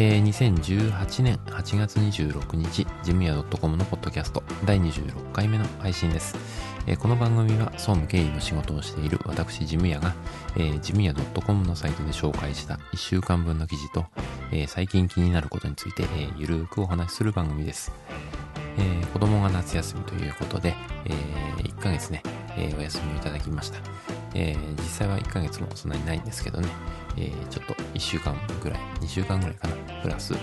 [0.00, 6.36] えー、2018年8月26日、ジムヤ .com のポッドキャスト第26回目の配信です。
[6.86, 10.14] えー、この番組は総務経理の仕事をしている私、ジムヤが、
[10.56, 14.06] えー、ジムヤ .com のサイトで紹介した1週間分の記事と、
[14.52, 17.90] えー、最近気になることについて、えー、ゆるーくお話しする番組です。
[18.78, 20.76] えー、子供が夏休みということで、
[21.06, 22.22] えー、1ヶ月ね、
[22.56, 23.80] えー、お休みをいただきました。
[24.34, 26.68] えー、実際は1ヶ月もそんなにないんですけどね、
[27.16, 30.34] えー、ちょっと1週間ぐらい、2週間ぐらいかな、プラス、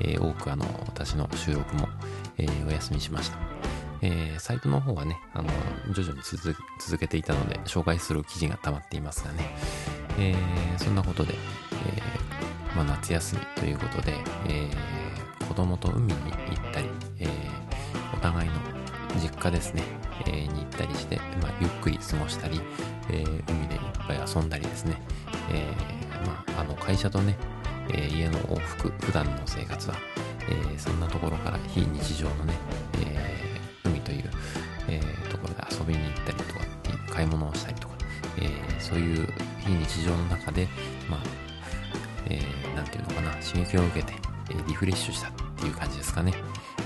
[0.00, 1.88] えー、多くあの、私の収録も、
[2.38, 3.38] えー、お休みしました。
[4.02, 5.48] えー、サイトの方はね、あの、
[5.94, 9.54] 徐々に続けていたので、紹介する記事が溜まっていますがね、
[10.18, 14.14] えー、そんなことで、えー、まあ、夏休みということで、
[14.48, 16.16] えー、子供と海に行
[16.70, 16.88] ったり、
[17.20, 17.28] えー、
[18.16, 18.54] お互いの
[19.20, 19.82] 実家ですね、
[20.26, 22.60] えー、に行ったりして、まあ、ゆっくり過ごしたり、
[23.10, 24.96] えー、海でいっぱい遊んだりですね、
[25.52, 27.36] えー、まあ、あの会社とね、
[27.90, 29.96] え家の往復、普段の生活は、
[30.48, 32.54] えそんなところから非日常のね、
[33.04, 34.30] え海という、
[34.88, 36.60] えところで遊びに行ったりとか、
[37.12, 37.94] 買い物をしたりとか、
[38.38, 39.28] えそういう
[39.60, 40.68] 非日常の中で、
[41.08, 41.20] まあ、
[42.28, 44.14] えー、なんていうのかな、刺激を受けて、
[44.50, 46.32] えリフレッシュしたっていう感じですかね。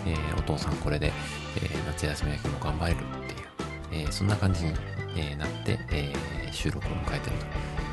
[0.06, 1.12] えー、お父さんこれで、
[1.56, 4.74] えー、夏休み明けも頑張れるっていう、えー、そんな感じに、
[5.18, 6.12] えなって、え
[6.52, 7.46] 収録を迎えてると、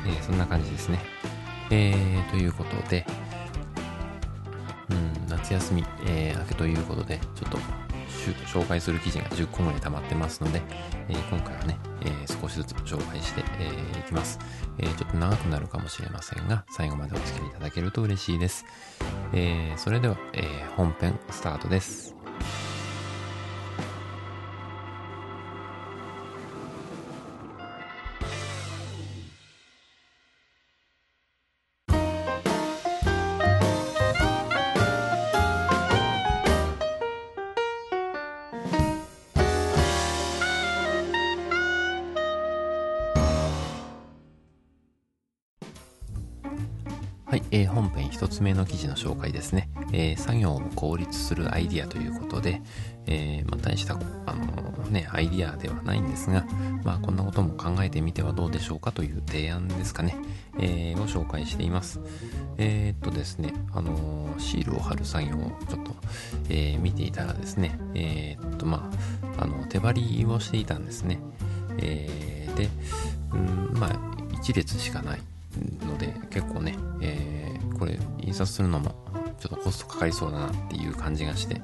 [0.06, 1.13] えそんな感じですね。
[1.70, 1.94] え
[2.30, 3.06] ということで、
[4.90, 7.58] うん、夏休み、え明けということで、ちょっと
[8.46, 10.62] 紹介する記事が10個ぐらい溜まってますので、
[11.08, 14.38] え今回はね、え少しずつ紹介してい、えー、きます、
[14.78, 18.64] えちょっと長くなるかもしれませんが、最後までお付き合いいただけると嬉しいです。
[19.32, 20.42] えそれでは、え
[20.76, 22.13] 本編スタートです。
[47.54, 49.68] えー、本編一つ目の記事の紹介ですね。
[49.92, 52.60] えー、作業を効率するアイディアということで、
[53.06, 56.44] えー、まあ、大した、あのね、アイディアではないんですが、
[56.82, 60.16] まあ、こんなことも考えてみてはどうでしょうかという提案ですかね、
[60.58, 62.00] えー、を紹介しています。
[62.58, 65.94] えー、っとですね、あのシールを貼る作業をちょっと、
[66.48, 68.90] え見ていたらですね、えっと、ま
[69.38, 71.20] あ、あの、手張りをしていたんですね。
[71.78, 72.68] えで、
[73.32, 73.90] うん、まあ、
[74.42, 75.20] 1列しかない。
[75.86, 78.94] ので結構ね、えー、これ印刷するのも
[79.38, 81.60] ちょっとコストかかりそうだなっていう感じがして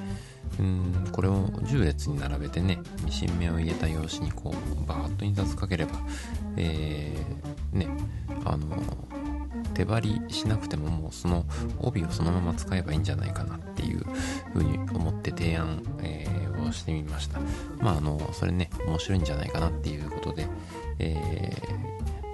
[0.58, 5.92] うんこれを10列に並べてねミシン目を入れた用紙にこうバーッと印刷かければ
[6.56, 7.88] えー、ね
[8.44, 8.76] あの
[9.74, 11.44] 手張りしなくてももうその
[11.78, 14.04] 帯をそのまま使えばいいんじゃないかなっていう
[14.52, 17.40] ふうに思って提案、えー、をしてみました。
[17.80, 20.46] まああのそれね面白いんじゃないかなっていうことで、
[20.98, 21.54] え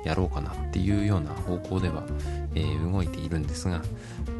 [0.06, 2.04] やろうかなっていうような方向では、
[2.54, 3.82] えー、動いているんですが、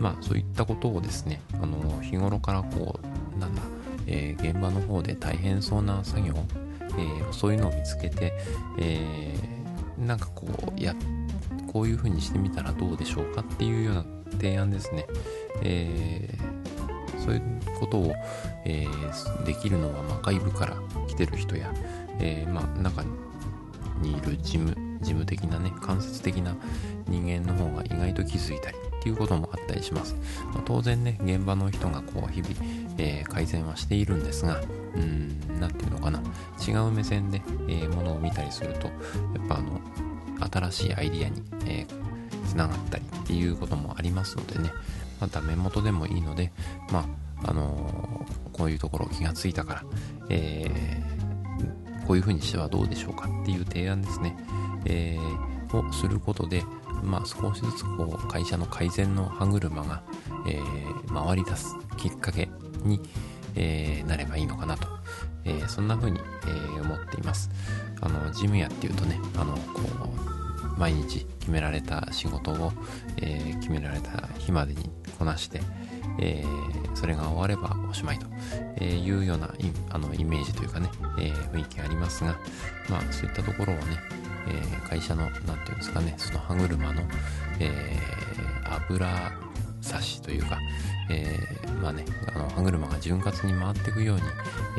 [0.01, 3.63] まあそういったことをですね、あの日頃からこう、なんだ、
[4.07, 6.35] えー、現場の方で大変そうな作業、
[6.81, 8.33] えー、そういうのを見つけて、
[8.79, 10.95] えー、なんかこう、や、
[11.73, 15.07] こういう風にしてみたらどうでしょうかっていうような提案ですね。
[15.63, 17.43] えー、そういう
[17.81, 18.15] ことを、
[18.65, 20.77] えー、できるのは、まあ、外部から
[21.09, 21.73] 来てる人や、
[22.21, 23.03] えー、まあ、中
[24.01, 26.55] にいる事務、事務的なね、間接的な
[27.09, 30.17] 人間の方が意外と気づいたりっていうこともあったりします。
[30.53, 32.55] まあ、当然ね、現場の人がこう日々、
[32.99, 34.61] えー、改善はしているんですが、
[34.95, 36.21] うん、なんていうのかな、
[36.67, 38.93] 違う目線で、えー、ものを見たりすると、や
[39.45, 39.81] っぱあの、
[40.51, 44.73] 新しいアイディアに、えー、つながったりっていうこともありますのでね、
[45.21, 46.53] また目元でもいいので、
[46.91, 47.07] ま
[47.45, 49.85] あ、あのー、こういうところ気がついたから、
[50.31, 54.37] えー、こういうふうにしてはどうでしょうかっていう提案ですね。
[54.87, 56.65] えー、をすることで、
[57.03, 60.03] まあ、少しずつこう会社の改善の歯車が、
[60.47, 62.49] えー、回り出すきっかけ
[62.85, 63.01] に、
[63.55, 64.89] えー、なればいいのかなと、
[65.45, 67.51] えー、そんな風に、えー、思っています。
[68.01, 72.73] あの、ジムヤっていうとね、あの、こう、毎日決められた仕事を、
[73.17, 75.61] えー、決められた日までにこなして、
[76.19, 78.27] えー、それが終わればおしまいと
[78.85, 79.55] いうような
[79.91, 82.39] あのイメージというかね、えー、雰囲気ありますが、
[82.89, 83.83] まあそういったところをね、
[84.49, 87.03] えー、会社の、なんていうんですかね、その歯車の、
[87.61, 89.33] えー、油
[89.81, 90.59] 差しというか、
[91.09, 92.05] えー、まあね、
[92.35, 94.23] あの歯車が潤滑に回っていくように、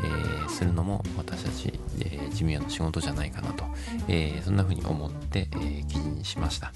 [0.04, 3.64] えー、するのも私たち、えー、事務屋の仕事じゃないかなと、
[4.08, 6.72] えそんな風に思って、え記事にしました。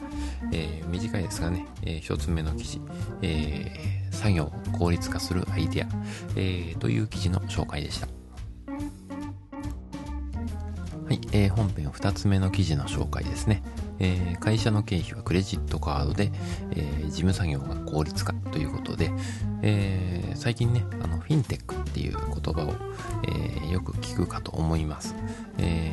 [0.53, 2.81] え短いですがね、え1つ目の記事、
[3.23, 5.89] え作業を効率化するアイデア、
[6.37, 8.22] えという記事の紹介でした。
[11.13, 13.63] はい、えー、本編2つ目の記事の紹介ですね。
[13.99, 16.33] えー、会社の経費はクレジットカードで、
[16.71, 19.13] えー、事務作業が効率化ということで、
[19.61, 22.73] えー、最近ね、あの、フィンテックっていう言葉を、
[23.29, 25.15] えよく聞くかと思います。
[25.59, 25.93] え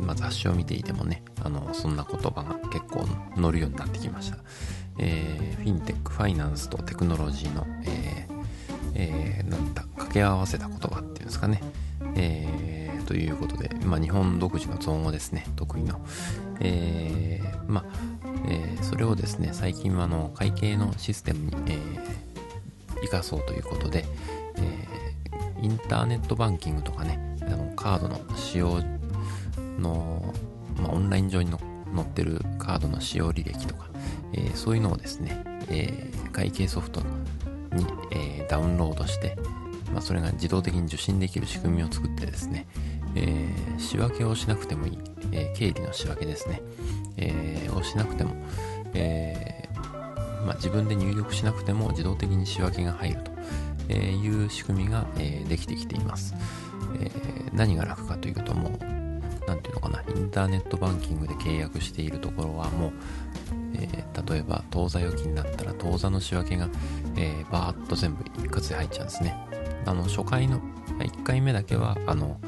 [0.00, 3.06] まあ、雑誌を見ていてもね、あの、そんな言葉が結構
[3.40, 4.38] 載るようになってきました。
[4.98, 8.26] えフィンテック、ファイナンスとテクノロジーの、え
[8.96, 11.62] えなんだ、掛け合わせた言葉っていうんですかね。
[12.16, 12.71] えー、
[13.02, 16.00] ということで、まあ、日本独自の造語ですね、得意の。
[16.60, 17.84] えー、まあ、
[18.48, 21.78] えー、それをですね、最近はあの会計のシステムに、え、
[23.02, 24.04] 生かそうということで、
[24.56, 24.88] え、
[25.62, 28.80] インターネットバンキングとかね、あのカードの使用
[29.78, 30.34] の、
[30.76, 31.58] まあ、オンライン上に載
[32.04, 33.88] ってるカードの使用履歴とか、
[34.32, 39.36] え、そういうのをですね、え、会計ソフトに、え、ダウンロードして、
[39.92, 42.66] まあ、それが自動的に受信できる仕組みを作ってですね、
[43.14, 44.98] えー、仕分けをしなくてもいい、
[45.32, 46.62] えー、経理の仕分けですね、
[47.16, 48.34] えー、をしなくても、
[48.94, 49.68] え
[50.46, 53.32] まあ、自分で入力しなくても自動的に仕分けが入ると。
[53.92, 56.34] いう仕組みが、えできてきています、
[56.98, 57.10] え
[57.52, 58.78] 何が楽かというともう
[59.46, 60.02] 何ていうのかな。
[60.16, 62.92] インターネットバンキングで契約しているところはもう
[63.74, 66.68] え、例えば当座預金だったら当座の仕分けが、
[67.16, 69.36] え、バーッと全部一括で入っちゃうんですね。
[69.84, 70.60] あの初回の
[70.98, 72.38] 1回目だけはあの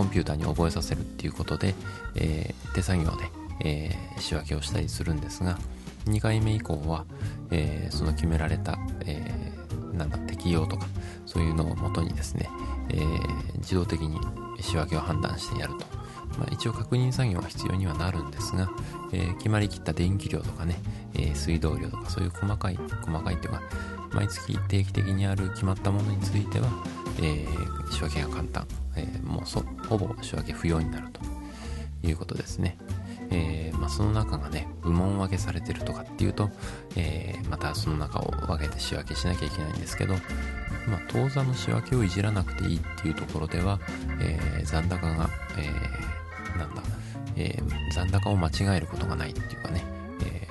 [0.00, 1.74] コンピューターに覚えさせるっていうことで、
[2.14, 3.30] えー、手作業で、
[3.62, 5.58] えー、仕分けをしたりするんですが
[6.06, 7.04] 2回目以降は、
[7.50, 9.52] えー、その決められた、え
[9.92, 10.86] なんだ適用とか
[11.26, 12.48] そういうのをもとにですね、
[12.88, 12.96] え
[13.58, 14.18] 自動的に
[14.62, 15.84] 仕分けを判断してやると、
[16.38, 18.70] まあ、一応確認作業は必要にはなるんですが、
[19.12, 20.76] え決まりきった電気量とかね、
[21.12, 23.60] え水道量とかそういう細かい細かいっていうか
[24.14, 26.68] 毎月定期的にある決まったものについては、
[27.18, 28.66] えー、仕分けが簡単、
[29.00, 31.20] えー、もうほぼ仕分け不要になると
[32.06, 32.76] いうことですね。
[33.30, 36.50] えー、まあ、その中がね、部門分けされてるとかっていうと、
[36.96, 40.14] えー、またその中を分けて仕分けしなきゃいけないんですけど、
[40.88, 43.78] まあ、当座の仕分けをいじらなくていいっていうところでは、
[44.20, 46.82] えー、残高が、えなんだ、
[47.36, 47.56] え
[47.94, 49.84] 残高を間違えることがないっていうかね、
[50.24, 50.48] え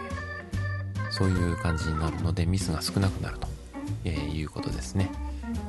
[1.10, 3.48] そういう感じになるのでミスが少なくなると
[4.06, 5.12] え、いうことですね。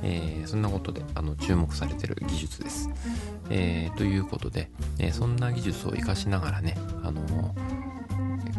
[0.03, 2.89] えー、そんなことであの注目されてる技術です。
[3.51, 7.55] えー、ということで、えそんな技術を活かしながらね、あの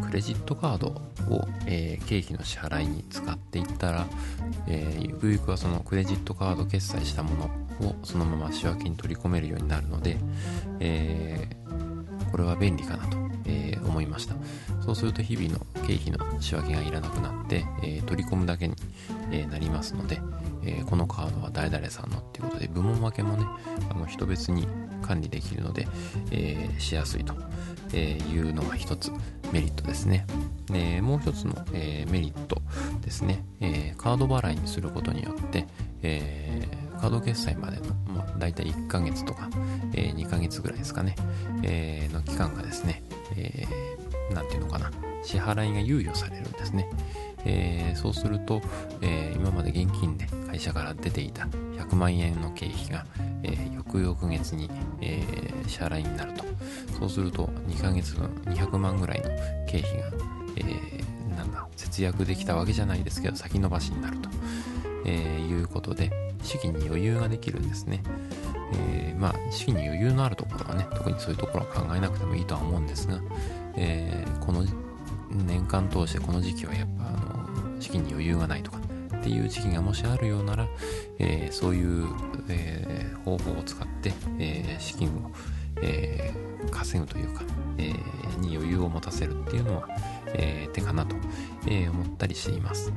[0.04, 4.06] クレジットカードを、え経費の支払いに使っていったら、
[4.66, 7.30] えゆくゆくはそのクレジットカード決済したも
[7.80, 10.18] のをそのまま仕分けに取り込めるようになるので、
[10.80, 11.48] え
[12.30, 13.16] これは便利かなと、
[13.46, 14.34] え思いました。
[14.84, 18.74] そうすると日々の経費の仕分けがいらなくなって、えー、取り込むだけに、
[19.30, 20.20] えー、なりますので、
[20.64, 23.46] えー、このカードは誰々さんのっていうことで部門分けもね
[23.90, 24.66] あの人別に
[25.00, 25.88] 管理できるので、
[26.30, 27.34] えしやすいと
[27.96, 29.10] いうのが一つ
[29.52, 30.24] メリットですね。
[30.66, 32.62] でもう一つの、えメリット
[33.00, 35.66] ですね、えカード払いにすることによって、
[36.02, 36.68] え
[37.00, 39.50] カード決済までの、まあ、大体1ヶ月とか、
[39.92, 41.16] え2ヶ月ぐらいですかね、
[41.64, 43.02] えの期間がですね、
[43.36, 44.01] えー、
[44.40, 44.90] ていうのかな、
[45.22, 46.88] 支払いが猶予されるんですね。
[47.44, 48.62] えー、そうすると、
[49.00, 53.04] えー、今まで現金で会社から出ていた100万円の経費が、
[53.42, 54.70] えー、翌々月に、
[55.00, 56.44] えー、支払いになると。
[56.98, 59.28] そうすると2ヶ月分200万ぐらいの
[59.66, 60.06] 経費が、
[60.56, 64.30] えー、なんだ、節約できたわけじゃないですけど、先延ばしになると、
[65.04, 66.12] えー、いうことで、
[66.42, 68.02] 資金に余裕ができるんですね。
[68.74, 73.20] えー、まあ、資金に余裕のあるところはね、特にそういうところは考えなくてもいいとは思うんですが、
[73.76, 74.64] えー、この
[75.30, 78.78] 年間通してこの時期はやっぱあの資金に余裕がないとか
[79.16, 80.66] っていう時期がもしあるようなら、
[81.18, 82.08] えー、そういう、
[82.48, 85.30] えー、方法を使って、え資金を、
[85.80, 86.32] え
[86.72, 87.44] 稼ぐというか、
[87.78, 87.92] え
[88.40, 89.88] に余裕を持たせるっていうのは、
[90.34, 91.14] え手かなと、
[91.68, 92.92] え思ったりしています。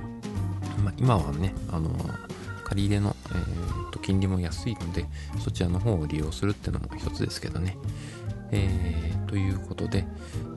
[0.84, 1.90] ま、今はね、あの
[2.64, 5.06] 借り入れの、えー、と金利も安いので、
[5.38, 7.78] そちらの方を利用するっていうのも一つですけどね。
[8.50, 10.04] えー、ということで、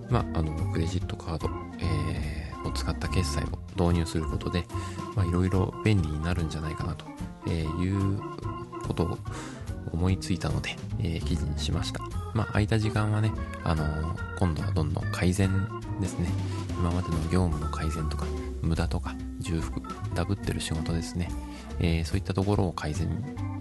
[0.10, 4.66] まあ、あのクレジットカード、えー、を使った決済を導入することで、
[5.16, 7.06] まあ、いろいろ便利になるんじゃないかなと
[7.50, 8.20] いう
[8.88, 9.18] ことを
[9.92, 12.02] 思いついたので、えー、記事にしました。
[12.34, 13.32] まあ、空いた時間はね、
[13.64, 15.50] あのー、今度はどんどん改善
[16.00, 16.28] ですね。
[16.80, 18.26] 今までの業務の改善とか、
[18.62, 19.82] 無駄とか、重複
[20.16, 21.30] ダブってる仕事ですね、
[21.80, 23.08] えー、そういったところを改善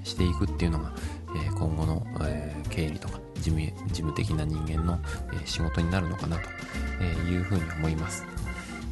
[0.05, 0.93] していくっていうのが、
[1.37, 4.99] え、今後の、え、経理とか事務事務的な人間の、
[5.45, 6.49] 仕事になるのかなと
[7.29, 8.27] いうふうに思います。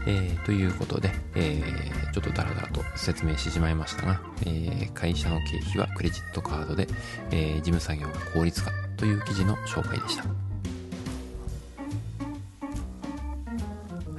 [0.06, 6.88] えー、ということで、えー、ちょっとダラダラと説明してしまいましたが、えー、会社の経費はクレジットカードで、
[7.30, 10.24] え事務作業が効率化という記事の紹介でした。
[10.24, 10.30] は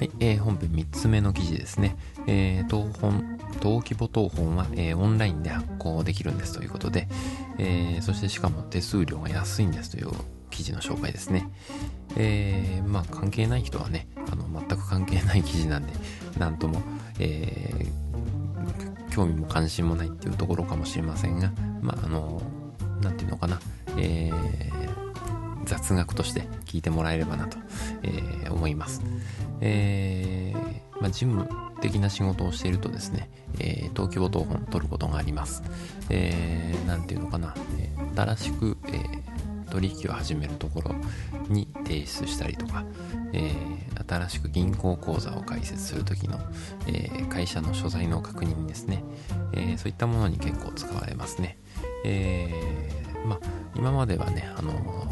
[0.03, 1.95] い、え、本編3つ目の記事ですね。
[2.27, 7.09] えー、東本、登記簿謄本は、えー、オンラインで発行できるんですということで、
[7.59, 10.11] えー、そしてしかも手数料が安いんですという
[10.49, 11.47] 記事の紹介ですね。
[12.15, 15.93] えー、まあ関係ない人はね、あの全く関係ない記事なんで、
[16.37, 16.81] なんとも、
[17.19, 21.51] えー、興味も関心もないっていうところかもしれませんが、
[21.81, 22.41] まああの、
[23.01, 23.59] なんていうのかな、
[23.97, 24.88] えー、
[25.69, 27.57] 雑学として聞いてもらえればなと、
[28.01, 29.03] えー、思います。
[29.61, 31.47] えー、まあ、事務
[31.79, 35.61] 的な仕事をしているとですね、えー、登記簿謄本取ることがあります。
[36.09, 40.95] えー、なんていうのかな、え、新しく、えー、取引を始めるところ
[41.49, 42.83] に提出したりとか、
[43.33, 46.39] えー、新しく銀行口座を開設するときの、
[46.87, 49.03] えー、会社の所在の確認ですね、
[49.53, 51.59] えー、そういったものに結構使われますね。
[52.05, 53.39] えー、まあ、
[53.75, 54.71] 今まではね、あの、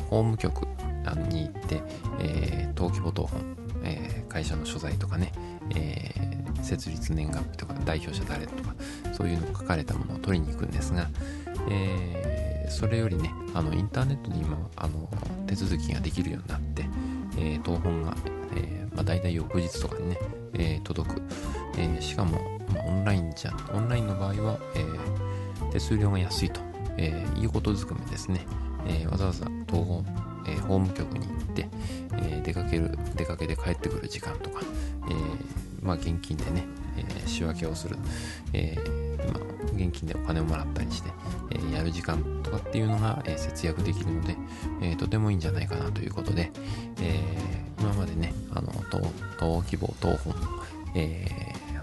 [0.09, 0.65] 法務局
[1.29, 1.81] に行って、
[2.19, 5.31] えー、登記簿謄本えー、会社の所在とかね、
[5.75, 8.75] えー、設立年月日とか代表者誰とか
[9.13, 11.09] そういうのが書かれたものを取りに行くんですが、
[11.69, 15.09] えー、それよりねあのインターネットで今あの
[15.47, 16.85] 手続きができるようになって、
[17.37, 18.15] え当本が、
[18.55, 20.19] えまあ、大体翌日とかにね、
[20.53, 21.21] え届く、
[21.77, 24.85] えしかも、まあ、オンラインじゃオンラインの場合は、え
[25.71, 26.59] 手数料が安いと、
[26.98, 28.46] えいうことずくめですね、
[28.88, 31.68] えわざわざ東本えー、法務局に行って、
[32.13, 34.62] えー、出かける出かけて帰ってくる時間とか、
[35.10, 36.66] えー、まあ、現金でね、
[36.98, 37.98] え仕分けをする、
[38.54, 38.75] え
[39.32, 39.44] まあ、
[39.75, 41.10] 現金でお金をもらったりして、
[41.51, 44.36] えやる時間とかっていうのが、え節約できるので、
[44.82, 46.51] えとてもいいんじゃないかなということで、
[47.01, 47.22] え
[47.80, 48.72] 今までねあの
[49.39, 50.34] 登記簿等本、
[50.96, 51.27] え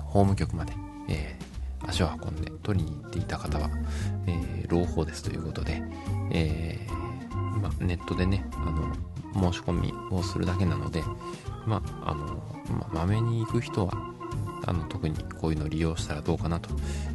[0.02, 0.73] 法務局まで、
[1.09, 1.37] え
[1.94, 3.70] 足を運んで取りに行っていた方は、
[4.26, 5.80] え朗報ですということで、
[6.32, 8.70] えーま、ネットでねあ
[9.36, 11.02] の申し込みをするだけなので
[11.66, 12.42] まあの、
[12.92, 13.92] まあ、めに行く人は
[14.66, 16.70] あの特にこういうのを利用したらどうかなと、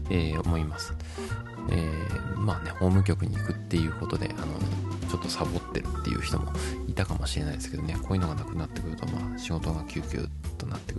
[0.09, 0.93] えー、思います、
[1.71, 4.47] えー、まあね法務局に行くっていうことであの
[5.09, 6.53] ちょっとサボってるっていう人も
[6.87, 10.93] いたかもしれないですけどねこういうのがなくなってくるとまあ仕事が急遽となって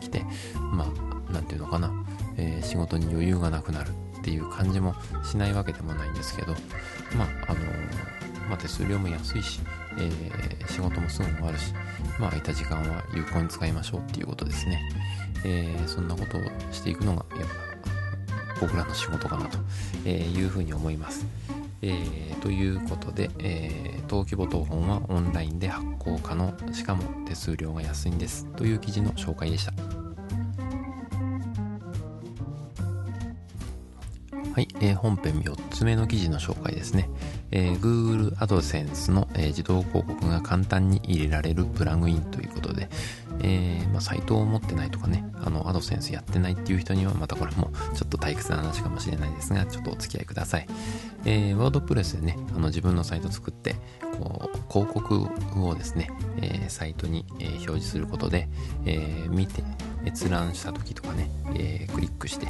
[0.00, 0.24] きて
[0.58, 1.90] まあなんていうのかな、
[2.36, 6.52] えー、仕事に余裕がなくなるっていう感じもしないわけでもないんですけど
[7.16, 7.60] まああの
[8.48, 9.60] まあ、手数料も安いし、
[9.98, 11.72] えー、仕事もすぐ終わるし、
[12.18, 14.82] まあ、空いた時間は有効に使いましょうっていうことですね。
[15.44, 21.26] えー、そんなことをしていくのが、やっぱ、僕らの仕事かなというふうに思います。
[21.80, 29.91] えー、ということで、えー、登記簿謄本はオンラインで発行可能、しかも手数料が安いんですという記事の紹介でした。
[34.54, 37.08] はい、えー、本編4つ目の記事の紹介ですね。
[37.52, 42.90] えー、Google AdSense の、えー、自動広告が簡単に入れられるプラグインということで、
[43.40, 50.66] えー、まあ、サイトを持ってないとかね、あの、AdSense やってないっていう人にはまたこれもちょっと退屈な話かもしれないですが、ちょっとお付き合いください。
[51.24, 53.76] えー、WordPress でね、あの自分のサイト作って、
[54.18, 55.28] こう、広告
[55.66, 56.10] をですね、
[56.42, 58.50] え、サイトに、え表示することで、
[58.84, 59.62] え見て、
[60.04, 62.46] 閲覧した時とかね、えクリックして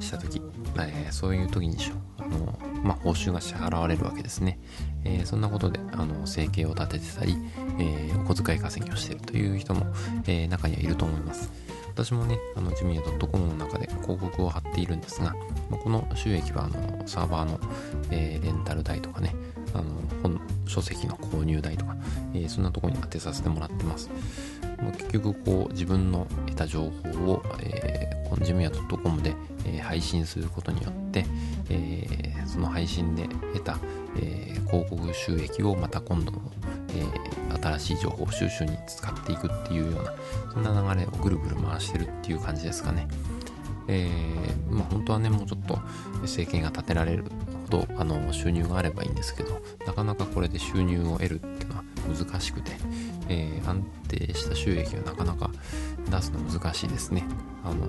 [0.00, 0.40] した時、
[0.78, 1.76] えそういう時に
[2.18, 4.58] あの、まあ、報酬が支払われるわけですね。
[5.04, 7.36] えそんなことで、あの、生計を立ててたり、
[7.78, 9.86] えお小遣い稼ぎをしているという人も、
[10.26, 11.50] え中にはいると思います。
[11.90, 15.34] 私もね、あの、ジミヤ .com の中で広告を貼っているんですが、
[15.82, 17.60] この収益は、あの、サーバーの、
[18.10, 19.34] え、レンタル代とかね、
[19.74, 19.84] あの、
[20.22, 21.96] 本、書籍の購入代とか、
[22.32, 24.08] え、そんなところに当てさせてもらってます。
[24.92, 29.34] 結局、こう、自分の得た情報を、えー、このジムヤ .com で、
[29.66, 31.24] えー、配信することによって、
[31.68, 33.78] えー、その配信で得た、
[34.16, 36.40] えー、広告収益をまた今度の、
[36.94, 40.14] えー、新しい情報収集に使っていくっていうような、
[40.52, 43.06] そんな流れをぐるぐる回してるっていう感じですかね。
[43.88, 45.78] えー、まあ、本当はね、もうちょっと
[46.24, 47.24] 生計が立てられる
[47.70, 52.72] ほどあの収入があればいいんですけど、なかなかこれで収入を得るっていうのは難しくて、
[53.30, 55.50] えー、安定した収益はなかなか
[56.10, 57.24] 出すの難しいですね。
[57.64, 57.86] あの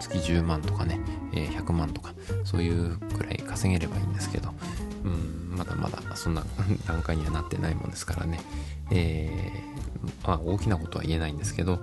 [0.00, 1.00] 月10万とかね、
[1.32, 4.50] え、100万とか、そういうくらい稼げればいいんですけど、
[5.04, 6.42] うんまだまだそんな
[6.86, 8.40] 段階にはなってないもんですからね、
[8.90, 11.80] えー、まあ、大きなことは言えないんですけど、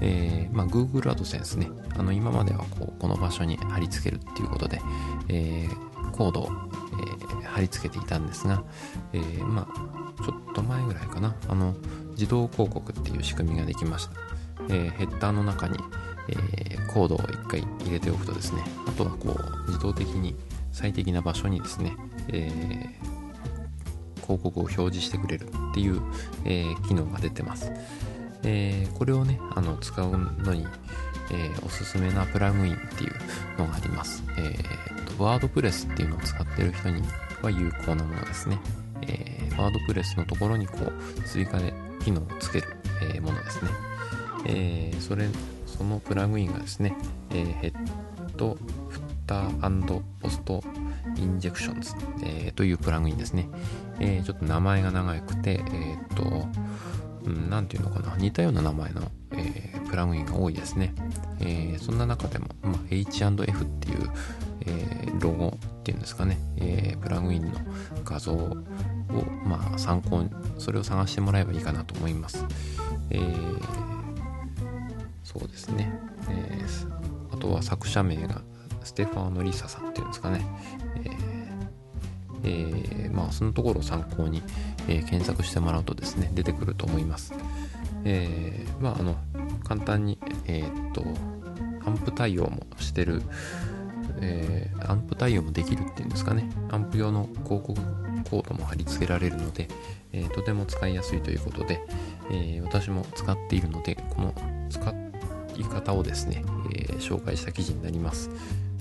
[0.00, 1.68] えー、まあ、Google AdSense ね。
[1.98, 4.80] あの今まではこうこの場所に貼り付けるっていうことで、
[5.28, 6.50] えー、コードを、
[7.42, 8.62] え貼り付けていたんですが、
[9.14, 11.34] えまあ、ちょっと前ぐらいかな。
[11.48, 11.74] あの
[12.16, 14.12] 自動広告っていう仕組みができました、
[14.70, 15.78] えヘッダーの中に、
[16.28, 20.34] えコードを1回入れておくとですねあとはこう自動的に
[20.72, 21.96] 最適な場所にですね、
[22.28, 26.02] えー、広告を表示してくれるっていう、
[26.44, 27.72] え、機能が出てます。
[28.42, 30.66] え、これをね、あの使うのに、
[31.32, 33.12] えおすすめなプラグインっていう
[33.58, 34.22] のがあります。
[34.36, 37.02] えー、ワードプレスっていうのを使ってる人に
[37.40, 38.58] は有効なものですね。
[39.00, 41.72] えワードプレスのところにこう追加で
[42.06, 42.76] 機能をつける、
[43.16, 43.70] えものですね。
[44.46, 45.26] えそれ、
[45.66, 46.96] そのプラグインがですね、
[47.30, 47.74] えヘッ
[48.36, 48.56] ド
[48.88, 50.62] フッターポスト
[51.16, 53.48] インジェクションズ、えー、というプラグインですね。
[53.98, 56.46] えー、ちょっと名前が長くて、えっ、と、
[57.24, 60.94] うん、なんていうのかな、似たような名前の、え、プラグインが多いですね。
[61.40, 64.10] え、そんな中でも、まあ、H&F っていう、
[64.66, 67.52] え、ロゴっていうんですかね、え、プラグインの
[68.04, 68.56] 画像を、
[69.44, 72.44] まあ、参考に、それを探してもらえばいいかなと思います。
[73.10, 73.62] えー、
[75.22, 75.92] そうですね。
[76.28, 78.42] えー、あとは作者名が
[78.82, 80.46] ステファーノ・リサさんっていうんですかね、
[81.04, 81.36] えー
[82.44, 84.42] えー、まあそのところを参考に、
[84.88, 87.34] えー、検索してもらうとですね出てくると思います、
[88.04, 89.16] えー、まああの
[89.64, 91.04] 簡単にえー、っと
[91.84, 93.22] アンプ対応もしてる、
[94.20, 97.74] えー、アンプ対応もできるっていうんですかねアンプ用の広告
[98.30, 99.68] コードも貼り付けられるので、
[100.12, 101.80] えー、とても使いやすいということで、
[102.30, 104.34] えー、私も使っているのでこの
[104.68, 104.94] 使
[105.56, 106.44] い方をですね、
[106.74, 108.30] え、紹介した記事になります。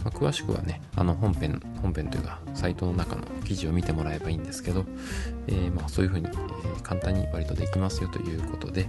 [0.03, 4.85] まあ、詳しくはね、あの本編、本編というか、サイトの中の記事を見てもらえばいいんですけど、
[5.47, 6.29] え、まあそういうふうに、え、
[6.83, 8.87] 簡単に割とできますよということで、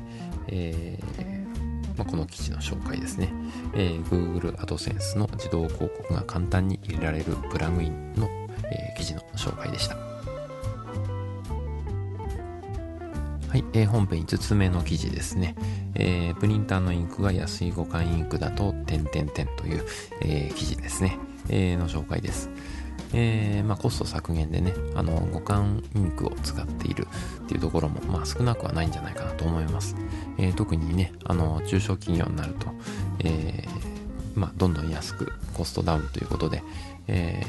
[0.48, 1.55] えー、
[1.96, 3.32] まあ、この記事の紹介ですね、
[3.74, 8.28] え Google AdSense の自動広告が簡単に入れられるプラグインの、
[8.70, 9.96] え記事の紹介でした。
[13.48, 15.54] はい、えー、本編5つ目の記事ですね。
[15.94, 19.84] えー、プリンターのインクが安い互換インクだと、点々点という、
[20.20, 21.16] えー、記事ですね。
[21.48, 22.50] えー、の紹介です。
[23.12, 27.06] えー、まあ、コスト削減でね、あの、互換インクを使っている
[27.44, 29.96] っていうところも、まあ、少なくはないんじゃないかなと思います。
[30.38, 32.66] えー、特にね、あの、中小企業になると、
[33.20, 36.62] えー、まあ、どんどん安くコストダウンということで、
[37.06, 37.42] え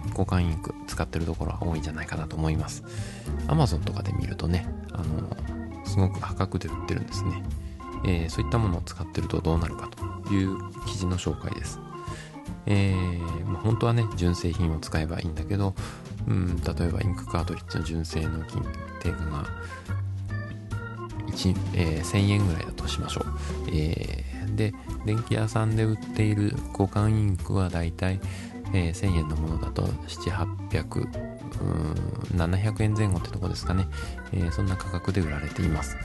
[0.00, 2.84] ー、交換インク使ってるところは多いんじゃないかなと思います。
[3.46, 7.42] Amazon とかで見るとね、あの、すごく破格で売ってるんですね。
[8.06, 9.88] えー、そういったものを使ってるとどうなるか
[10.26, 11.80] という記事の紹介です。
[12.66, 15.74] えー、まあ、本当はね、純正品を使えばいいんだけど、
[16.26, 18.62] うん、例えばインクカートリッジの純正の金
[19.00, 19.44] 定価が
[21.28, 23.24] 1、えー、1000円ぐらいだとしましょう。
[23.72, 24.74] えー、で、
[25.04, 28.20] 電気屋さんで売っている交換インクはだいたい、
[28.72, 31.34] 1000円のものだと7、800、
[32.34, 33.86] 700円前後ってとこですかね、
[34.32, 35.96] えー、そんな価格で売られています。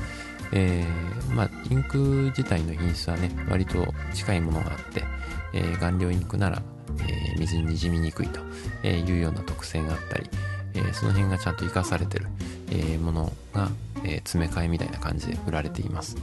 [0.52, 1.98] えー、まあ、インク
[2.36, 5.04] 自体の品質はね、割と近いものがあって、
[5.53, 6.62] えー、顔料インクなら、
[7.07, 8.39] えー、水に滲みにくいと
[8.88, 10.29] いうような特性があったり、
[10.73, 12.27] えー、その辺がちゃんと活かされてる、
[12.71, 13.69] え、ものが、
[14.03, 16.17] え、詰め替えみたいな感じで売られています。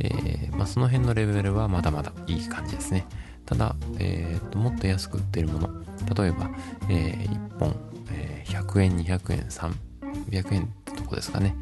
[0.00, 3.06] えまあ、その辺のレベルはまだまだいい感じですね。
[3.46, 5.68] ただ、えー、ともっと安く売ってるもの、
[6.16, 6.50] 例えば、
[6.88, 7.76] え、1本、
[8.10, 11.56] え、100円、200円、300円ってとこですかね、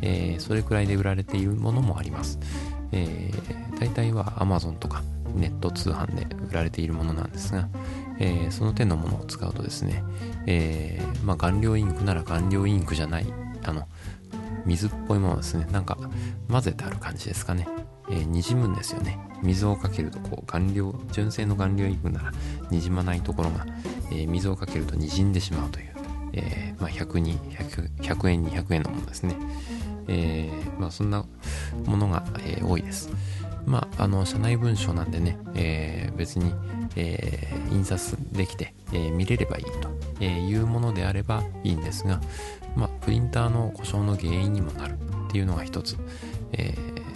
[0.00, 2.38] え、それくらいで売られているものもあります。
[2.92, 5.02] えー、大体は Amazon とか
[5.34, 7.68] ネット通販で売られているものなんですが、
[8.18, 10.02] えー、その手のものを使うとですね、
[10.46, 13.26] えー、まあ、顔料インクなら顔料インクじゃない、
[13.64, 13.86] あの、
[14.64, 15.66] 水っぽいものですね。
[15.70, 15.98] なんか
[16.48, 17.68] 混ぜてある感じですかね。
[18.08, 19.18] えー、滲むんですよね。
[19.42, 22.32] 水をかけるとこう顔料、純正の顔料インクなら
[22.70, 23.66] 滲まないところが、
[24.10, 25.94] え、水をかけると滲んでしまうという、
[26.32, 29.36] え、まあ、100 100, 100円200円のものですね。
[30.08, 31.24] えまあ、そんな
[31.84, 33.10] ものが、え多いです。
[33.66, 36.52] まあ、あの社内文書なんでね、え別に、
[36.96, 39.64] え印刷できて、え見れればいい
[40.18, 42.20] というものであればいいんですが、
[42.76, 44.96] まあ、プリンターの故障の原因にもなる
[45.28, 45.96] っていうのが一つ、
[46.52, 46.74] え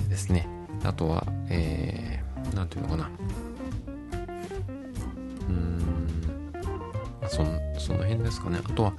[0.09, 0.49] ですね。
[0.85, 3.11] あとは、えー、なんていうのかな。
[5.49, 8.61] うーん、その、その辺ですかね。
[8.65, 8.93] あとは、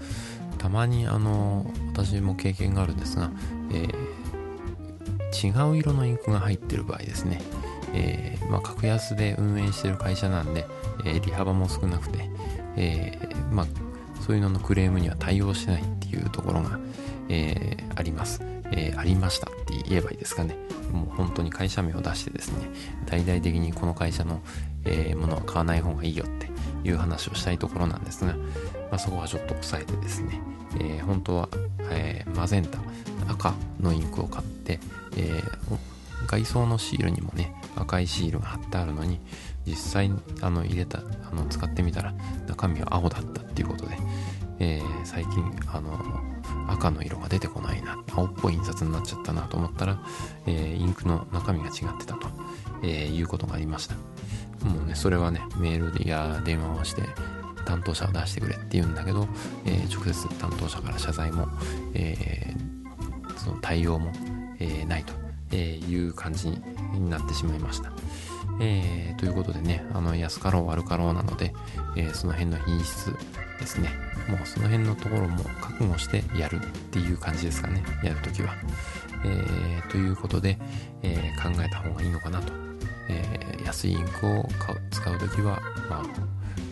[0.58, 3.32] たまに、あの、私も経験があるんですが、
[3.74, 7.42] えー、違う色のインクが入ってる場合ですね。
[7.94, 10.66] えー、まあ、格安で運営してる会社なんで、
[11.06, 12.30] え、利幅も少なくて、
[12.78, 13.18] え、
[13.52, 13.68] まあ、
[14.22, 16.80] そういうののクレームには対応してないっていうところが、
[17.30, 18.42] え、あります。
[18.72, 20.56] え、ありましたって言えばいいですかね。
[20.94, 22.70] もう本当に会社名を出してですね、
[23.06, 24.42] 大々的にこの会社の、
[24.86, 26.50] え、ものは買わない方がいいよって
[26.84, 28.44] いう話をしたいところなんですが、ま
[28.92, 30.42] あ、そこはちょっと抑えてですね、
[30.80, 31.50] えー、本当は、
[31.90, 32.80] えー、マゼンタ、
[33.28, 34.80] 赤のインクを買って、
[35.18, 35.42] え
[36.28, 39.20] 外装のシールにもね、赤いシールが貼ってあるのに、
[39.66, 42.14] 実際あの入れた、あの使ってみたら
[42.48, 43.98] 中身は青だったっていうことで、
[44.60, 46.00] え最近、あの、
[46.68, 50.00] 赤の色が出てこないな、青っぽい印刷になっちゃったなと思ったら、
[50.46, 52.28] えー、インクの中身が違ってたと、
[52.84, 53.96] えー、いうことがありました。
[54.64, 57.04] もうね、それはね、メールや電話をして、
[57.66, 59.28] 担当者を出してくれって言うんだけど、
[59.66, 61.48] えー、直接担当者から謝罪も、
[61.94, 64.12] えー、その対応も、
[64.60, 65.14] えー、ないと、
[65.54, 67.92] いう感じになってしまいました。
[68.62, 71.54] えー、ということでね、あの安かろう悪かろうなので、
[71.98, 73.14] えー、その辺の品質
[73.60, 73.90] ですね、
[74.30, 76.60] もうその辺のところも覚悟してやるっ
[76.92, 78.56] ていう感じですかね、やるときは。
[79.26, 80.58] えー、ということで、
[81.04, 82.71] え考えた方がいいのかなと。
[83.10, 84.48] え安いインクを
[84.92, 86.04] 使うときは、まあ、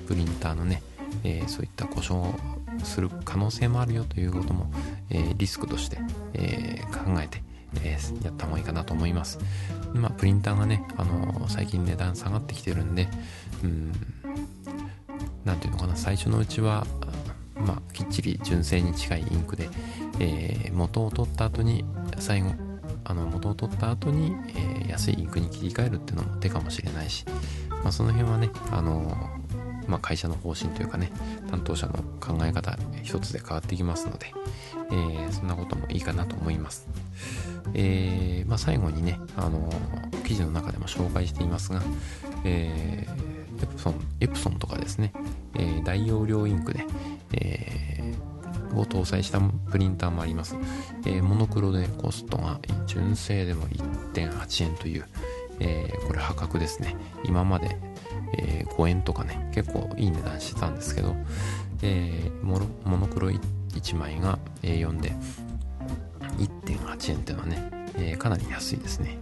[0.07, 0.81] プリンターのね、
[1.23, 2.33] えそういった故障
[2.83, 4.71] する可能性もあるよということも、
[5.09, 5.97] えリスクとして、
[6.33, 7.41] え考えて、
[7.83, 9.39] えー、やった方がいいかなと思います。
[9.93, 13.07] まあ、プリンターがね、あのー、最近値段下がってきてるんで、
[13.63, 13.91] うん、
[15.45, 16.85] なんていうのかな、最初のうちは、
[17.55, 19.69] まあ、きっちり純正に近いインクで、
[20.19, 21.85] え、元を取った後に、
[22.17, 22.53] 最後、
[23.09, 27.25] あの元を取った後に、えー、安いインクに切り替えるっていうのも手かもしれないし、
[27.83, 29.17] まあ、その辺はね、あの
[29.87, 31.11] まあ、会社の方針というかね、
[31.49, 34.31] 担当者の考え方一つで変わってきますので、
[34.91, 36.87] えー、そんなこともいいかなと思います。
[37.73, 39.73] えー、まあ、最後にね、あの
[40.23, 41.81] 記事の中でも紹介していますが、
[42.43, 45.11] えー、エプソン、エプソンとかですね、
[45.55, 46.85] え、大容量インクで、
[47.33, 47.98] え、
[48.75, 49.39] を搭載した
[49.71, 50.55] プリンターもあります。
[51.05, 55.05] えモノクロでコストが純正でも1.8円という、
[55.59, 56.95] えこれ破格ですね。
[57.23, 57.77] 今まで、
[58.37, 61.15] え5円とかね、結構いい値段してたんですけど、
[61.81, 65.13] えモノクロ1枚が A4 で
[66.37, 69.17] 1.8円っていうのはね、え、かなり安いですね。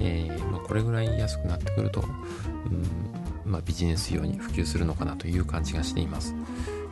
[0.00, 6.34] え、まあ、これぐらい安くなってくると、うんまあ、ビジネス用に普及するのかなという感じがしています。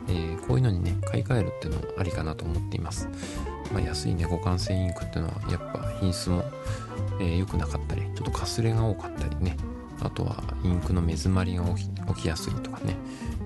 [0.09, 3.07] えー、こういうのにね、買い替えるっていうのもありかなと思っています。
[3.71, 6.43] まあ、安いね、互換性インクっていうのは、やっぱ品質も
[7.19, 9.55] 良、えー、くなかったり、ちょっとかすれが多かったりね、
[10.01, 11.63] あとはインクの目詰まりが
[12.15, 12.95] 起きやすいとかね、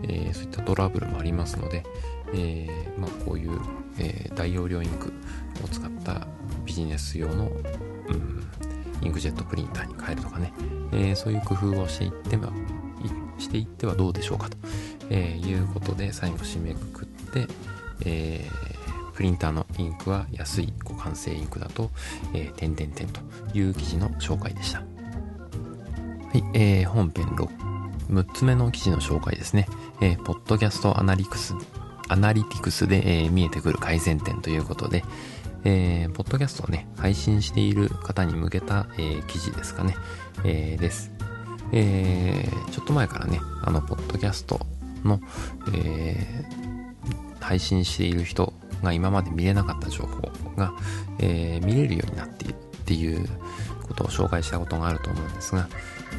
[0.04, 1.84] えー、そういったトラブルもありますので、
[2.34, 3.60] えー、まあ、こういう、
[4.00, 5.12] えー、大容量インク
[5.64, 6.28] を使った
[6.66, 7.52] ビジネス用の、
[8.08, 8.48] うん、
[9.02, 10.54] インクジェットプリンターに変えるとかね、
[10.94, 12.52] え、そういう工夫をしていっては
[13.38, 14.58] していってはどうでしょうかと、
[15.10, 17.48] えいうことで最後締めくくって、
[18.06, 18.50] え
[19.14, 21.92] プリンターのインクは安い互換性インクだと、
[22.34, 23.22] えー、点々点と
[23.54, 24.80] いう記事の紹介でした。
[24.80, 24.86] は
[26.34, 27.48] い、えー、本編6、
[28.10, 29.68] 6つ目の記事の紹介ですね。
[30.02, 31.54] えー、ポッドキャストアナリクス
[32.10, 35.04] アナリティクスで、えー、見えてくる改善点ということで、
[35.64, 39.96] えー、ポッドキャストをね、配信している方に向けた、えー、記事ですかね、
[40.44, 41.12] えー、です。
[41.72, 44.60] えー、ちょっと前からね、あの、ポッドキャスト
[45.06, 45.22] の、
[45.74, 50.22] えー、配信している人が今まで見れなかった情報
[50.56, 50.74] が、
[51.20, 53.26] えー、見れるようになっているっていう
[53.84, 55.68] ことを紹介したことがあると思うんですが、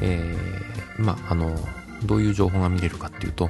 [0.01, 1.55] えー、まあ、あの、
[2.03, 3.49] どういう情報が見れるかっていうと、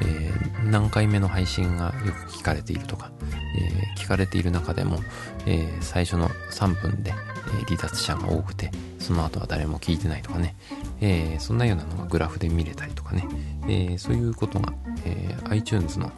[0.00, 3.12] えー、何回目の配信がよく聞かれているとか、
[3.56, 4.98] えー、聞かれている中でも、
[5.46, 7.12] えー、最初の3分で、
[7.54, 10.56] え離脱者が多くて、その後は誰も聞いてないとかね、
[11.00, 13.26] えそんなようなのがグラフで見れたりとかね、
[13.68, 14.72] えそういうことが、
[15.04, 16.12] え iTunes の、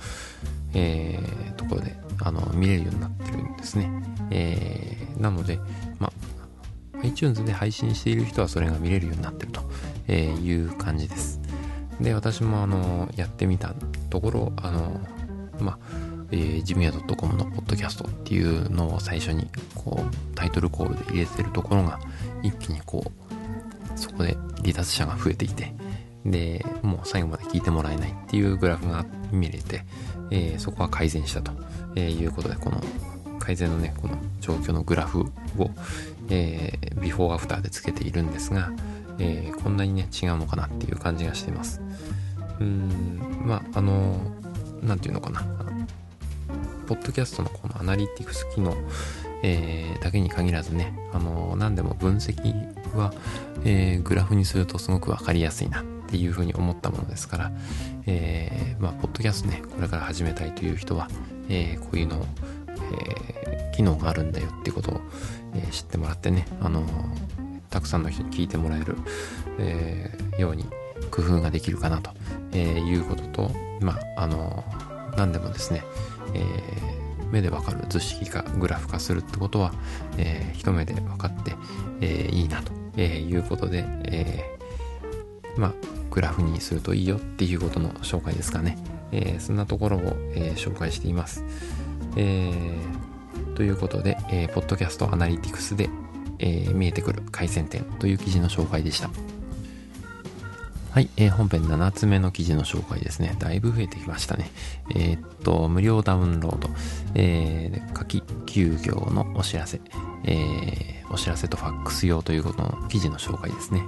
[0.74, 1.18] え
[1.56, 3.90] ところであの見れるようになってるんですね。
[4.30, 5.58] えなので、
[5.98, 6.12] ま
[7.02, 11.40] iTunes で配信している人はそれが見れるようになってるという感じです。
[12.00, 13.74] で、私もあの、やってみた
[14.10, 15.00] ところ、あの、
[15.60, 15.78] まあ、
[16.30, 22.00] えー、ジムヤ .com のポッドキャストっていうのを最初に、こう、タイトルコールで入れてるところが、
[22.42, 25.74] 一気にこう、そこで離脱者が増えていて、
[26.24, 29.84] で、もう最後まで聞いてもらえないっていうグラフが見れて、
[30.30, 31.52] えー、そこは改善したと、
[31.96, 32.80] えいうことで、この
[33.38, 35.20] 改善のね、この状況のグラフ
[35.58, 35.70] を、
[36.30, 38.72] えー、ビフォーアフターでつけているんですが、
[39.18, 41.80] えー、こんなにね、違うのかなっていう感じがしてます。
[42.60, 44.20] うん、まあ、あの、
[44.82, 45.42] なんていうのかな。
[46.86, 48.74] ポッドキャストのこのアナリティクス機能、
[49.42, 52.36] えー、だけに限らずね、あの、何でも分析
[52.94, 53.12] は、
[53.64, 57.52] えー、グラフにするとすごくわかりやすいなっていうふうに思ったものですから、
[58.06, 61.08] えー、まあ、ポッドキャストね、これから始めたいという人は、
[61.48, 62.26] え、こういうの、
[63.06, 65.00] え、機能があるんだよってことを、
[65.54, 66.84] え、知ってもらってね、あの
[67.74, 68.96] たくさんの人に聞いてもらえる、
[69.58, 70.64] えように
[71.10, 72.12] 工夫ができるかなと、
[72.52, 74.64] えいうことと、まあ、あの
[75.16, 75.82] 何でもですね、
[76.34, 76.44] え
[77.32, 79.74] 目でわかる図式化、グラフ化するってことは、
[80.16, 81.56] え一目で分かって、
[82.00, 84.56] えいいなと、えいうことで、え
[85.56, 85.72] まあ、
[86.12, 88.78] グラフにするといいよっていうことの紹介ですかね。
[89.10, 91.44] え、そんなところを、え、紹介しています。
[92.16, 92.52] え、
[93.56, 95.90] ということで、えー、ポッドキャストアナリティクスで、
[96.38, 99.10] えー、見えてくる改善点という記事の紹介でした。
[100.94, 103.34] はい、えー、本編7つ目の記事の紹介ですね。
[103.40, 104.48] だいぶ増えてきましたね。
[104.90, 106.70] えー、っと、無料ダウンロード、
[107.16, 109.80] えー、夏季休業のお知らせ、
[110.22, 113.82] えー、お知らせとファックス用ということの記事の紹介ですね。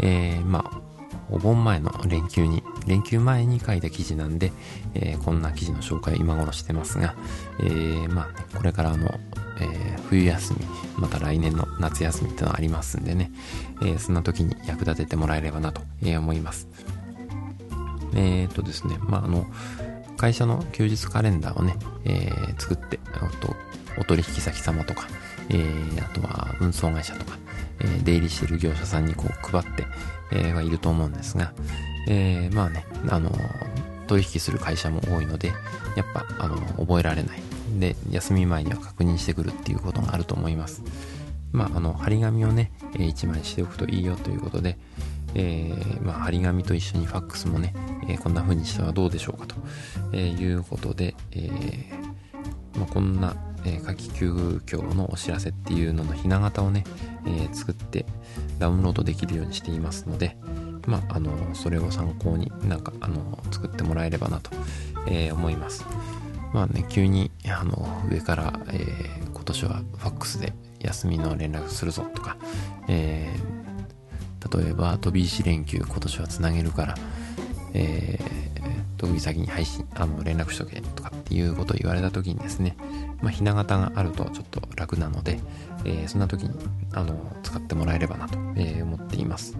[0.00, 0.93] えー、まあ、
[1.34, 4.52] お盆前の連休に、連休前に書いた記事なんで、
[4.94, 7.14] えー、こんな記事の紹介を今頃してますが、
[7.58, 9.06] えー、まあ、ね、これからの、
[9.60, 10.60] えー、冬休み、
[10.96, 13.32] また来年の夏休みってのはありますんでね、
[13.82, 16.68] えそんな時に役立ててもらえればなと、え思います。
[18.14, 19.46] えっとですね、まあ、あの、
[20.16, 22.98] 会社の休日カレンダーをね、え作って、
[23.40, 23.56] と
[23.98, 25.08] お取引先様とか、
[25.50, 27.36] えー、あとは運送会社とか、
[27.80, 29.84] えー、出入りしてる業者さんにこう配って、
[30.32, 31.52] えー、はいると思うんですが、
[32.08, 33.30] えー、まあね、あの、
[34.06, 35.48] 取引する会社も多いので、
[35.96, 37.42] やっぱ、あの、覚えられない。
[37.78, 40.82] で、休み前には確認してくるっていうことがあると思います。
[41.52, 44.76] まあ、あの、張り紙をね、え、1枚しておくといいよということで、
[45.34, 47.74] えー、まあ、張り紙と一緒にファックスもね、
[48.08, 49.56] えー、こんな風にしてはどうでしょうかと、
[50.12, 51.90] えいうことで、え
[52.76, 53.34] まあ、こんな、
[53.64, 56.84] え夏季休業のお知らせっていうののひな形をね、
[57.26, 58.06] えー、作って
[58.58, 60.36] ダウンロードできるようにしていますので、
[60.86, 64.50] まあ、あの、それを参考になんか、あの、作ってもらえればなと、
[65.06, 65.84] えー、思います。
[66.52, 72.36] まあね、急に、あの、上から、えー、今年はファックスで休みの連絡するぞとか、
[72.88, 76.94] えー、例えば飛び石連休今年はつなげるから、
[77.72, 78.53] えー、
[78.96, 82.76] 飛び先に配信、あの、連絡しとけとかっていうことを言われた時にですね、
[83.20, 85.40] まあ、ひな型があるとちょっと楽なので、
[85.84, 86.50] えー、そんな時に
[86.92, 89.56] あの使ってもらえればなと、え、思っています。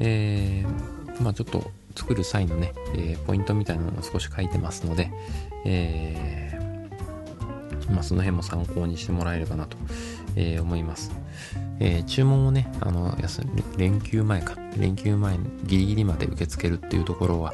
[0.00, 5.12] えー、まあ、ちょっと作る際のね、えポイントみたいなのを少し書いてますので、
[5.64, 6.58] え
[7.90, 9.76] まあ、その辺も参考にしてもらえればなと、
[10.36, 11.12] え思います。
[11.80, 13.16] えー、注文をね、あの、
[13.76, 17.52] 連休前か、連休前ギリギリまで受け付けるっていうところは、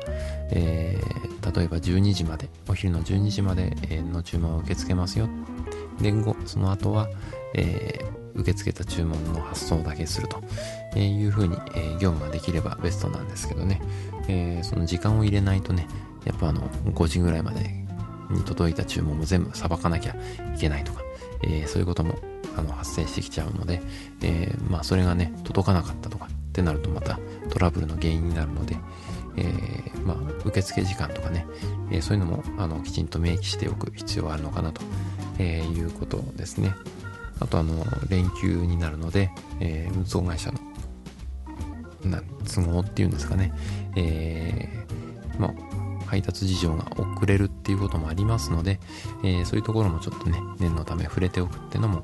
[0.50, 3.76] えー、例えば12時まで、お昼の12時まで
[4.12, 5.28] の注文を受け付けますよ。
[6.00, 7.08] で、後、その後は、
[7.54, 13.80] えー、受け付けた注文の発送だけするというふうに、えー、業務ができればベストなんですけどね、
[14.28, 15.88] えー、その時間を入れないとね、
[16.24, 17.84] やっぱあの、5時ぐらいまで
[18.30, 20.16] に届いた注文も全部さばかなきゃ
[20.54, 21.02] いけないとか、
[21.42, 22.18] えー、そういうことも
[22.56, 23.80] あの発生してきちゃうので、
[24.22, 27.18] えー、まあそれがね、届かなかったとかってなるとまた
[27.50, 28.76] トラブルの原因になるので、
[29.36, 31.46] えー、まあ受付時間とかね、
[31.90, 34.82] え、そういうのもあのきちんと明記しておく必要があるのかなと、
[35.38, 36.74] え、いうことですね。
[37.40, 40.58] あとあの、連休になるので、え、運送会社の
[42.04, 43.52] な都合っていうんですかね、
[43.96, 44.86] え、
[45.38, 45.54] まあ
[46.10, 48.80] 配達事情が遅れるっていうこともありますので、
[49.22, 52.02] えー、そういうところもちょっとね、念のため触れておくっていうのも、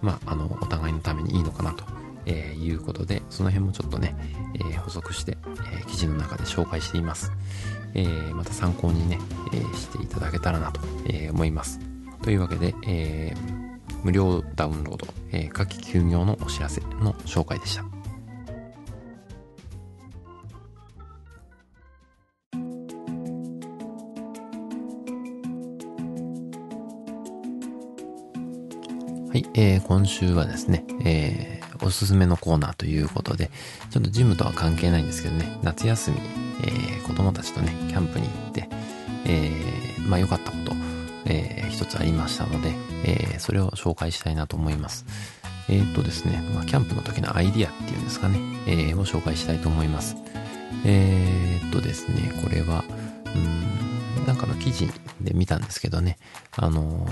[0.00, 1.82] まあ、あの、お互いのためにいいのかなと、
[2.24, 4.14] えー、いうことで、その辺もちょっとね、
[4.54, 5.36] えー、補足して、
[5.72, 7.32] え記事の中で紹介しています。
[7.94, 9.18] えまた参考にね、
[9.52, 11.80] えしていただけたらなと、え思います。
[12.22, 13.34] というわけで、え
[14.04, 17.97] 無料ダウンロード、え夏季休業のお知らせの紹介でした。
[29.60, 33.50] えー、今週はですね、えー、おすすめのコーナーということで、
[33.90, 36.18] ちょっとジムとは関係ないんですけどね、夏休み、
[36.62, 38.68] えー、子供たちとね、キャンプに行って、
[39.26, 40.76] えー、まあ良かったこと、
[41.26, 42.72] えー、一つありましたので、
[43.04, 45.04] えー、それを紹介したいなと思います。
[45.68, 50.14] えー、っとですね、まあ、キャンプの時のアイディアっていうんですかね、えー、を紹介したいと思います。
[50.84, 52.84] えー、っとですね、これは、
[53.34, 54.86] うん、なんかの記事
[55.20, 56.16] で見たんですけどね、
[56.52, 57.08] あの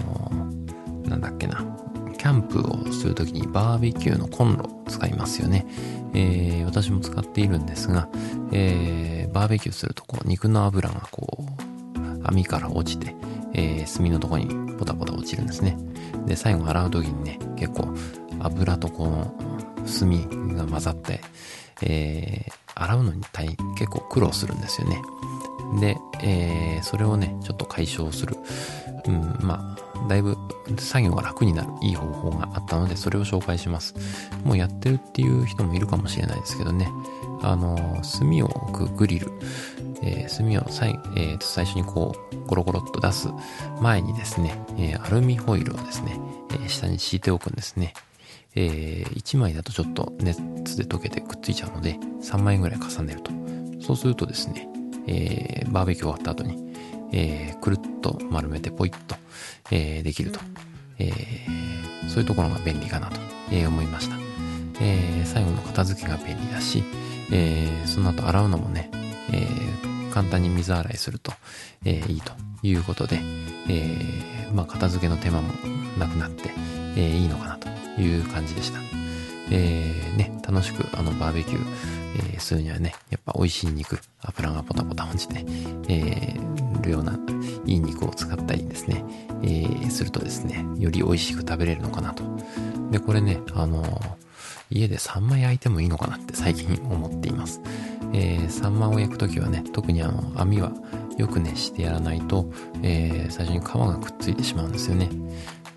[1.03, 1.65] ー、なんだっけな、
[2.27, 5.65] キャンプをするときにバーベキューのコンロ使いますよね。
[6.13, 8.09] えー、私も使っているんですが、
[8.51, 13.15] えー、バーベキューするとこう肉の油がこう網から落ちて、
[13.55, 15.79] えー、炭のとこにポタポタ落ちるんですね。
[16.27, 17.95] で、最後洗うときにね、結構
[18.41, 19.33] 油とこの
[19.87, 21.21] 炭が混ざって、
[21.83, 25.01] えー、洗うのに大結構苦労するんですよね。
[25.81, 28.37] で、えー、それをね、ちょっと解消する。
[29.07, 30.37] うん、まあ、だいぶ
[30.79, 33.95] 作業が楽になるいい方法があったので、それを紹介します。
[34.45, 36.89] もうやってるっていう人もいるかもしれないですけどね。
[37.43, 39.31] あの、炭を置くグリル、
[40.03, 43.29] えー、炭を最,、えー、最初にこう、ゴロゴロっと出す
[43.81, 46.19] 前にですね、えー、アルミホイルをですね、
[46.65, 47.93] え、下に敷いておくんですね。
[48.55, 50.41] えー、1枚だとちょっと熱
[50.77, 53.31] で溶けてくっついちゃうので、3枚ぐらい重ねると。
[53.81, 54.69] そうするとですね、
[55.07, 56.66] え、バーベキュー終わった後に、
[57.13, 59.17] えー、くるっと丸めてポイッと、
[59.71, 60.41] えー、できると、
[60.99, 63.21] えー、そういうところが便利かなと、
[63.53, 64.17] え、思いました。
[64.81, 66.83] え、最後の片付けが便利だし、
[67.33, 68.91] え、その後洗うのもね、
[69.33, 69.47] え、
[70.13, 71.33] 簡単に水洗いすると、
[71.85, 73.21] え、いいということで、
[73.69, 73.97] え、
[74.55, 75.53] まあ、片付けの手間も
[75.99, 76.51] なくなって、
[76.97, 77.69] え、いいのかなと
[78.01, 78.79] いう感じでした。
[79.51, 81.65] えー、ね、楽しくあのバーベキュー、
[82.35, 85.45] えー、するにはね、やっぱ美味しい肉、油がポタポタ落ちて、
[85.89, 87.19] えー、るような
[87.65, 89.05] いい肉を使ったりですね、
[89.43, 92.25] えー、するとですね、より美味しく食べれるのかなと。
[92.91, 94.17] で、これね、あのー、
[94.71, 97.61] 家でサンマ焼いてもいいのかなって最近思っています。
[98.13, 100.73] えー、サンマを焼くときはね、特にあの、網は
[101.19, 102.51] よく熱してやらないと、
[102.83, 105.09] えー、最初に皮がくっついてしまうんですよね。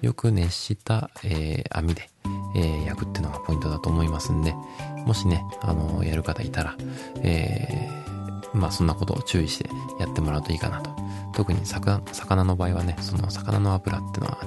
[0.02, 2.10] よく熱した、えー、網で、
[2.56, 4.54] えー、焼くっていうのがポイントだと思いますんで、
[5.06, 6.76] もしね、あのやる方いたら、
[7.22, 8.09] えー、
[8.54, 10.92] まあそんなことを注意してやってもらうといいかなと。
[11.34, 14.40] 特に魚魚の場合はね、その魚の油ってのは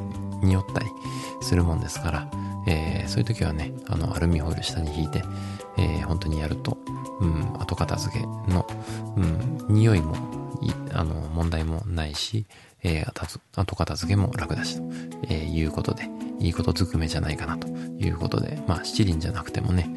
[0.42, 0.86] 匂ったり
[1.40, 2.30] するもんですから、
[2.66, 5.22] えー、そういう時はね、あの、アルミホイル下に引いて、
[5.78, 6.76] えー、本当にやると、
[7.20, 8.66] うん、後片付けの、
[9.16, 10.16] うん、匂いも
[10.94, 12.46] あの、問題もないし、
[12.82, 14.82] えー、後片付けも楽だし、と、
[15.28, 19.88] えー、いうことで、いいことずくめじゃないかなということで、まあ七輪じゃなくてもね、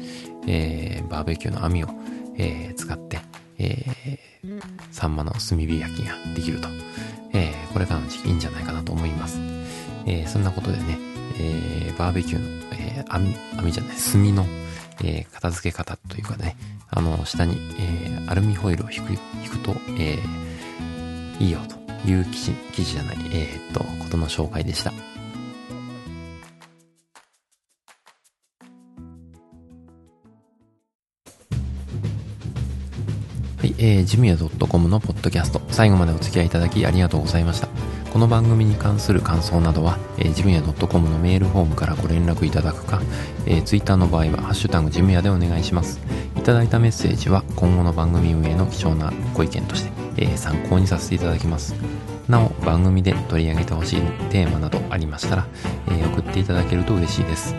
[0.46, 1.88] えー、バーベキューの網を、
[2.36, 3.20] えー、使って、
[3.58, 6.68] えー、サンマの炭火焼きができると、
[7.32, 9.38] えー、これからの時期いいんじゃないかなと思います。
[10.06, 10.98] えー、そんなことでね、
[11.38, 14.46] えー、バーベキューの、えー、網、網じゃない、炭の、
[15.02, 16.56] えー、片付け方というかね、
[16.90, 24.92] あの、下に、えー、アルミホイルを引く、引くと、えー、いいよという記事、記事じゃない、えー、っと、ことの紹介でした。
[33.86, 37.68] えー、ジムヤ .com のポッドキャスト、最後までお付き合いいただきありがとうございました。
[38.12, 43.00] この番組に関する感想などは、えー、ジムヤ .com のメールフォームからご連絡いただくか、
[43.46, 46.00] えー、ツイッターの場合は、ハッシュタグジムヤでお願いします。
[46.36, 51.76] いただいたメッセージは、今後の番組運営の貴重なご意見として、えー、参考にさせていただきます。
[52.26, 55.46] なお、番組で取り上げてほしいテーマなどありましたら、
[55.86, 57.54] えー、送っていただけると嬉しいです。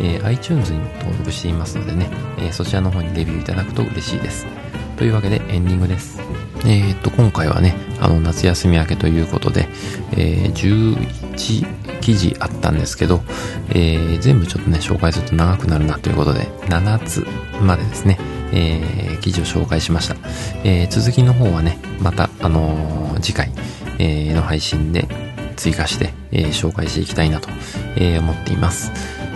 [0.00, 4.46] えー、iTunes にも登録していますのでね、えー、そちらの方にレビューいただくと嬉しいです。
[4.96, 6.20] というわけでエンディングです。
[6.64, 9.68] えー、っと、今回はね、あの、夏休み明けということで、
[10.12, 13.22] えー、11記事あったんですけど、
[13.70, 17.26] えー、全部ちょっとね、紹介すると長くなるなということで、7つ
[17.60, 18.18] までですね、
[18.52, 20.16] えー、記事を紹介しました。
[20.62, 23.52] えー、続きの方はね、また、あの、次回、
[23.98, 25.08] え、の配信で
[25.56, 27.48] 追加して、え、紹介していきたいなと、
[27.96, 28.92] え、思っています。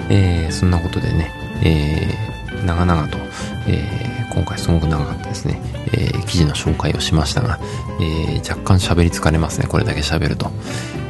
[0.09, 1.31] えー、そんなことでね、
[1.65, 3.19] えー、長々と、
[3.67, 5.59] えー今回すごく長かったですね、
[5.95, 7.59] えー、記事の紹介をしましたが、
[7.99, 10.51] えー、若干喋り疲れますね、これだけ喋ると。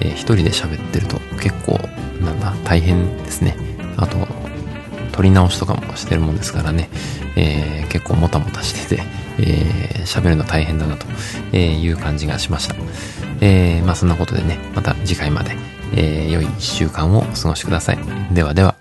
[0.00, 1.80] えー、一人で喋ってると結構、
[2.24, 3.56] なんだ、大変ですね。
[3.96, 4.28] あと、
[5.10, 6.88] 撮り直しとかもしてるもんですからね、
[7.34, 9.02] えー、結構もたもたしてて、
[9.40, 12.76] えー、喋るの大変だなという感じがしました。
[13.40, 15.56] えー、まあそんなことでね、また次回まで、
[15.96, 17.98] えー、良い一週間をお過ごしください。
[18.30, 18.75] ではでは。